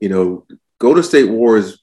[0.00, 0.46] You know,
[0.78, 1.78] Golden State Warriors,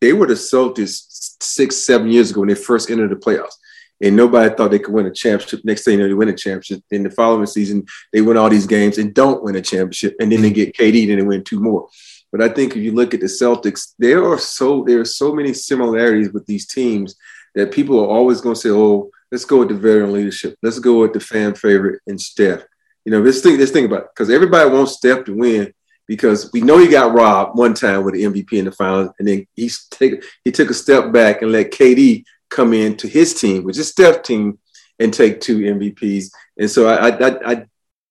[0.00, 3.54] they were the Celtics six, seven years ago when they first entered the playoffs
[4.02, 5.60] and nobody thought they could win a championship.
[5.64, 6.82] Next thing you know, they win a championship.
[6.90, 10.30] Then the following season, they win all these games and don't win a championship, and
[10.30, 10.70] then they mm-hmm.
[10.70, 11.88] get KD, and they win two more.
[12.32, 15.34] But I think if you look at the Celtics, there are so there are so
[15.34, 17.16] many similarities with these teams
[17.54, 20.56] that people are always going to say, "Oh, let's go with the veteran leadership.
[20.62, 22.64] Let's go with the fan favorite and Steph."
[23.04, 25.72] You know, this thing, this thing about because everybody wants Steph to win
[26.06, 29.26] because we know he got robbed one time with the MVP in the finals, and
[29.26, 32.24] then he's take he took a step back and let KD
[32.56, 34.58] come in to his team, which is Steph's team,
[34.98, 36.30] and take two MVPs.
[36.58, 37.66] And so I, I, I,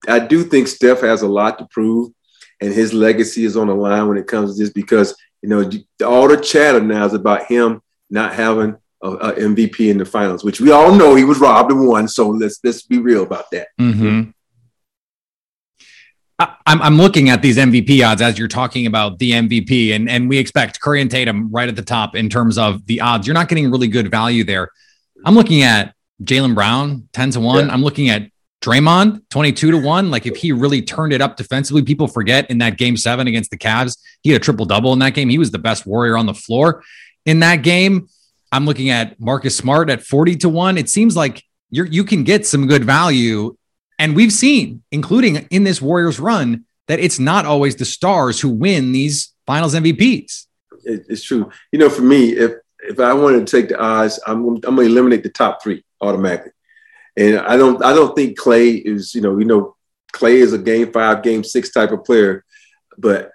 [0.08, 2.12] I do think Steph has a lot to prove,
[2.62, 5.70] and his legacy is on the line when it comes to this because you know
[6.06, 10.44] all the chatter now is about him not having a, a MVP in the finals,
[10.44, 12.08] which we all know he was robbed and won.
[12.08, 13.68] So let's let's be real about that.
[13.80, 14.32] Mm-hmm.
[16.40, 20.28] I'm, I'm looking at these MVP odds as you're talking about the MVP, and, and
[20.28, 23.26] we expect Curry and Tatum right at the top in terms of the odds.
[23.26, 24.70] You're not getting really good value there.
[25.24, 25.94] I'm looking at
[26.24, 27.68] Jaylen Brown, 10 to 1.
[27.68, 27.74] Yeah.
[27.74, 28.30] I'm looking at
[28.62, 30.12] Draymond, 22 to 1.
[30.12, 33.52] Like if he really turned it up defensively, people forget in that game seven against
[33.52, 35.30] the Cavs, he had a triple double in that game.
[35.30, 36.84] He was the best warrior on the floor
[37.26, 38.10] in that game.
[38.52, 40.78] I'm looking at Marcus Smart at 40 to 1.
[40.78, 43.56] It seems like you you can get some good value
[44.00, 48.50] and we've seen, including in this Warriors run, that it's not always the stars who
[48.50, 50.46] win these finals MVPs.
[50.84, 51.50] It's true.
[51.72, 54.82] You know, for me, if if I wanted to take the odds, I'm I'm gonna
[54.82, 56.52] eliminate the top three automatically.
[57.18, 59.76] And I don't I don't think Klay is, you know, you know,
[60.14, 62.46] Klay is a game five, game six type of player.
[62.98, 63.32] But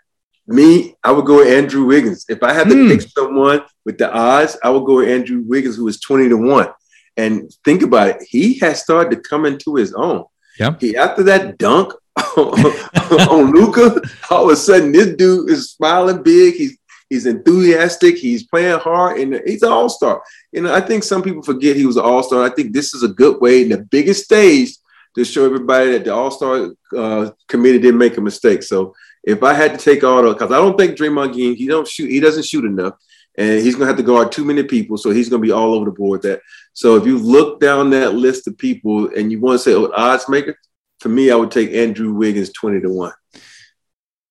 [0.47, 2.27] me, I would go with Andrew Wiggins.
[2.29, 2.89] If I had to mm.
[2.89, 6.37] pick someone with the odds, I would go with Andrew Wiggins, who is 20 to
[6.37, 6.69] 1.
[7.17, 10.25] And think about it, he has started to come into his own.
[10.61, 10.77] Yeah.
[10.79, 11.95] He after that dunk
[12.37, 16.55] on Luka, all of a sudden this dude is smiling big.
[16.55, 16.77] He's
[17.09, 18.19] he's enthusiastic.
[18.19, 20.23] He's playing hard, and he's an all star.
[20.53, 22.43] And I think some people forget he was an All Star.
[22.43, 24.77] I think this is a good way, the biggest stage,
[25.15, 28.63] to show everybody that the All Star uh, committee didn't make a mistake.
[28.63, 28.95] So
[29.25, 31.87] if I had to take all the, because I don't think Draymond Green, he don't
[31.87, 32.95] shoot, he doesn't shoot enough,
[33.41, 35.87] and he's gonna have to guard too many people, so he's gonna be all over
[35.87, 36.21] the board.
[36.23, 36.43] That
[36.75, 39.91] so if you look down that list of people and you want to say oh,
[39.97, 40.59] odds maker,
[41.01, 43.13] for me, I would take Andrew Wiggins twenty to one.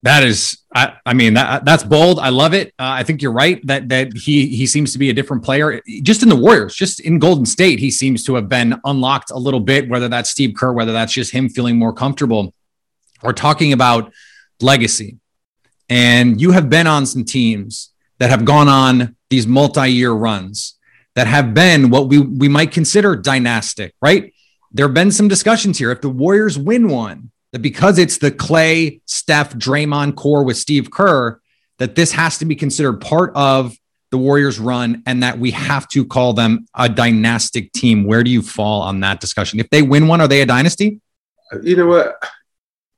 [0.04, 2.20] That is, I, I mean, that, that's bold.
[2.20, 2.70] I love it.
[2.80, 5.82] Uh, I think you're right that that he he seems to be a different player.
[6.04, 9.38] Just in the Warriors, just in Golden State, he seems to have been unlocked a
[9.38, 9.90] little bit.
[9.90, 12.54] Whether that's Steve Kerr, whether that's just him feeling more comfortable.
[13.24, 14.14] We're talking about
[14.62, 15.18] legacy,
[15.90, 20.78] and you have been on some teams that have gone on these multi-year runs
[21.16, 23.94] that have been what we we might consider dynastic.
[24.02, 24.34] Right?
[24.72, 25.92] There have been some discussions here.
[25.92, 30.92] If the Warriors win one that because it's the Klay, Steph, Draymond core with Steve
[30.92, 31.40] Kerr,
[31.80, 33.76] that this has to be considered part of
[34.12, 38.06] the Warriors run and that we have to call them a dynastic team.
[38.06, 39.60] Where do you fall on that discussion?
[39.60, 41.02] If they win one, are they a dynasty?
[41.64, 42.24] You know what?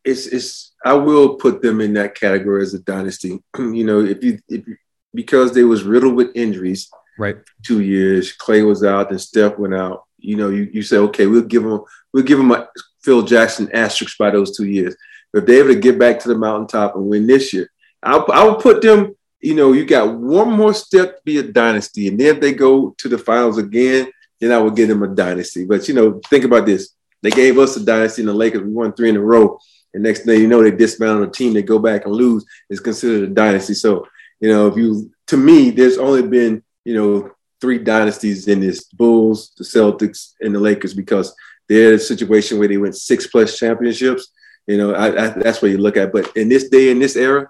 [0.03, 3.39] It's it's I will put them in that category as a dynasty.
[3.57, 4.75] you know, if you if you,
[5.13, 7.37] because they was riddled with injuries, right?
[7.63, 10.05] Two years, Klay was out, and Steph went out.
[10.19, 11.81] You know, you, you say, okay, we'll give them
[12.13, 12.67] we'll give them a
[13.03, 14.95] Phil Jackson asterisk by those two years.
[15.31, 17.69] But if they're able to get back to the mountaintop and win this year,
[18.03, 21.43] I'll, I will put them, you know, you got one more step to be a
[21.43, 22.07] dynasty.
[22.07, 25.07] And then if they go to the finals again, then I would give them a
[25.07, 25.65] dynasty.
[25.65, 26.93] But, you know, think about this.
[27.21, 28.63] They gave us a dynasty in the Lakers.
[28.63, 29.59] We won three in a row.
[29.93, 31.53] And next thing you know, they dismantle a team.
[31.53, 32.45] They go back and lose.
[32.69, 33.73] It's considered a dynasty.
[33.73, 34.07] So,
[34.41, 38.83] you know, if you, to me, there's only been, you know, three dynasties in this
[38.83, 41.33] Bulls, the Celtics, and the Lakers because–
[41.71, 44.27] they're a situation where they went six plus championships.
[44.67, 46.11] You know, I, I, that's what you look at.
[46.11, 47.49] But in this day, in this era,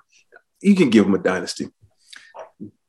[0.61, 1.69] you can give them a dynasty.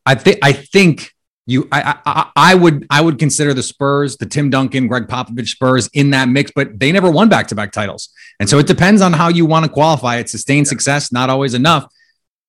[0.05, 0.38] I think.
[0.43, 1.15] I think
[1.47, 1.69] you.
[1.73, 2.31] I, I.
[2.37, 2.87] I would.
[2.91, 6.79] I would consider the Spurs, the Tim Duncan, Gregg Popovich Spurs in that mix, but
[6.79, 9.65] they never won back to back titles, and so it depends on how you want
[9.65, 10.29] to qualify it.
[10.29, 11.91] Sustained success, not always enough.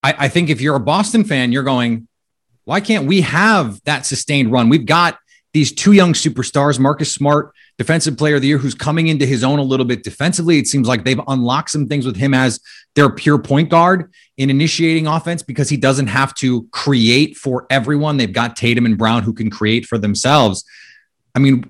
[0.03, 2.07] I, I think if you're a Boston fan, you're going,
[2.65, 4.69] why can't we have that sustained run?
[4.69, 5.17] We've got
[5.53, 9.43] these two young superstars, Marcus Smart defensive player of the year who's coming into his
[9.43, 10.59] own a little bit defensively.
[10.59, 12.59] It seems like they've unlocked some things with him as
[12.95, 18.17] their pure point guard in initiating offense because he doesn't have to create for everyone.
[18.17, 20.63] They've got Tatum and Brown who can create for themselves.
[21.35, 21.63] I mean,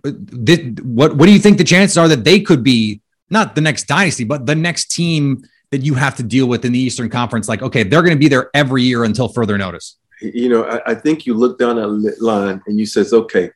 [0.45, 3.61] th- what what do you think the chances are that they could be not the
[3.61, 7.09] next dynasty, but the next team that you have to deal with in the Eastern
[7.09, 7.49] Conference?
[7.49, 9.97] Like, okay, they're going to be there every year until further notice.
[10.21, 13.49] You know, I, I think you look down that line and you says, okay,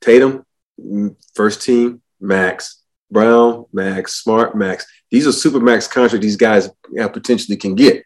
[0.00, 0.46] Tatum,
[0.80, 2.82] mm, first team, max.
[3.10, 4.22] Brown, max.
[4.22, 4.86] Smart, max.
[5.10, 6.68] These are super max contracts these guys
[7.00, 7.96] uh, potentially can get.
[7.96, 8.04] Right.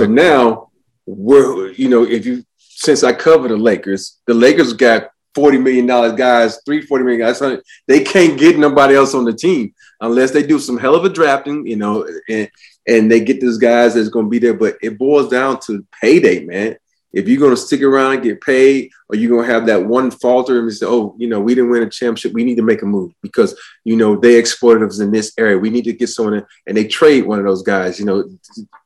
[0.00, 0.70] So now
[1.06, 5.86] we're, you know, if you, since I cover the Lakers, the Lakers got $40 million
[6.16, 7.62] guys, three $40 million guys.
[7.86, 11.08] They can't get nobody else on the team unless they do some hell of a
[11.08, 12.50] drafting, you know, and,
[12.86, 14.54] and they get those guys that's going to be there.
[14.54, 16.76] But it boils down to payday, man
[17.12, 19.84] if you're going to stick around and get paid, or you're going to have that
[19.84, 22.62] one falter and say, oh, you know, we didn't win a championship, we need to
[22.62, 25.58] make a move because, you know, they exploited us in this area.
[25.58, 27.98] We need to get someone in, and they trade one of those guys.
[27.98, 28.24] You know,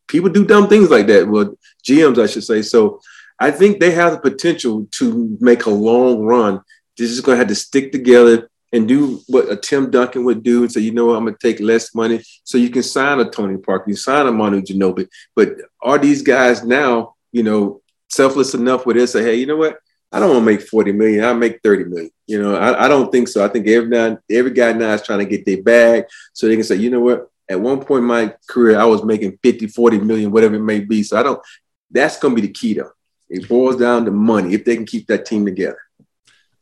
[0.08, 1.28] people do dumb things like that.
[1.28, 2.62] Well, GMs, I should say.
[2.62, 3.00] So
[3.38, 6.62] I think they have the potential to make a long run.
[6.96, 10.42] They're just going to have to stick together and do what a Tim Duncan would
[10.42, 12.22] do and say, you know what, I'm going to take less money.
[12.44, 15.08] So you can sign a Tony Parker, you sign a Manu Ginobili.
[15.34, 19.56] But are these guys now, you know, selfless enough where they say, hey, you know
[19.56, 19.78] what?
[20.12, 21.24] I don't want to make 40 million.
[21.24, 22.10] I make 30 million.
[22.26, 23.44] You know, I, I don't think so.
[23.44, 26.54] I think every now, every guy now is trying to get their bag so they
[26.54, 27.30] can say, you know what?
[27.48, 30.80] At one point in my career, I was making 50, 40 million, whatever it may
[30.80, 31.02] be.
[31.02, 31.40] So I don't,
[31.90, 32.92] that's going to be the key though.
[33.28, 35.78] It boils down to money if they can keep that team together.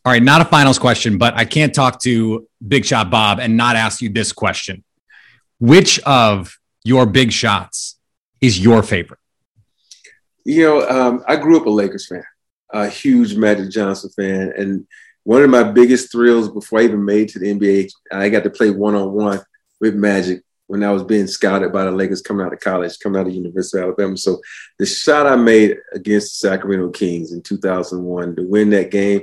[0.04, 3.56] All right, not a finals question, but I can't talk to Big Shot Bob and
[3.56, 4.84] not ask you this question.
[5.60, 7.96] Which of your big shots
[8.40, 9.20] is your favorite?
[10.44, 12.24] You know, um, I grew up a Lakers fan,
[12.70, 14.86] a huge Magic Johnson fan, and
[15.22, 18.50] one of my biggest thrills before I even made to the NBA, I got to
[18.50, 19.40] play one on one
[19.80, 23.20] with Magic when I was being scouted by the Lakers coming out of college, coming
[23.20, 24.16] out of University of Alabama.
[24.16, 24.40] So
[24.78, 29.22] the shot I made against the Sacramento Kings in 2001 to win that game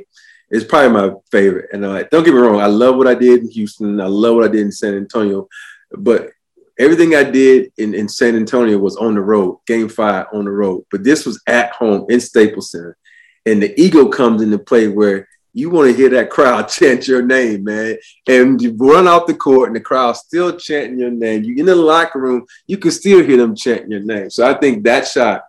[0.51, 1.69] is probably my favorite.
[1.73, 3.99] And uh, don't get me wrong, I love what I did in Houston.
[3.99, 5.47] I love what I did in San Antonio.
[5.91, 6.29] But
[6.77, 10.51] everything I did in, in San Antonio was on the road, game five on the
[10.51, 10.85] road.
[10.91, 12.97] But this was at home in Staples Center.
[13.45, 17.21] And the ego comes into play where you want to hear that crowd chant your
[17.21, 17.97] name, man.
[18.27, 21.43] And you run off the court and the crowd still chanting your name.
[21.43, 24.29] You in the locker room, you can still hear them chanting your name.
[24.29, 25.43] So I think that shot,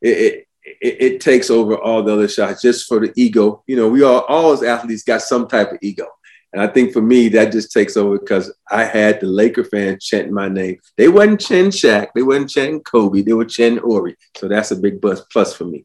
[0.00, 3.62] it, it, it, takes over all the other shots just for the ego.
[3.66, 6.06] You know, we all all as athletes got some type of ego.
[6.52, 10.04] And I think for me, that just takes over because I had the Laker fans
[10.04, 10.78] chanting my name.
[10.96, 14.16] They wasn't chanting Shaq, they wasn't chanting Kobe, they were chanting Horry.
[14.36, 15.84] So that's a big plus plus for me.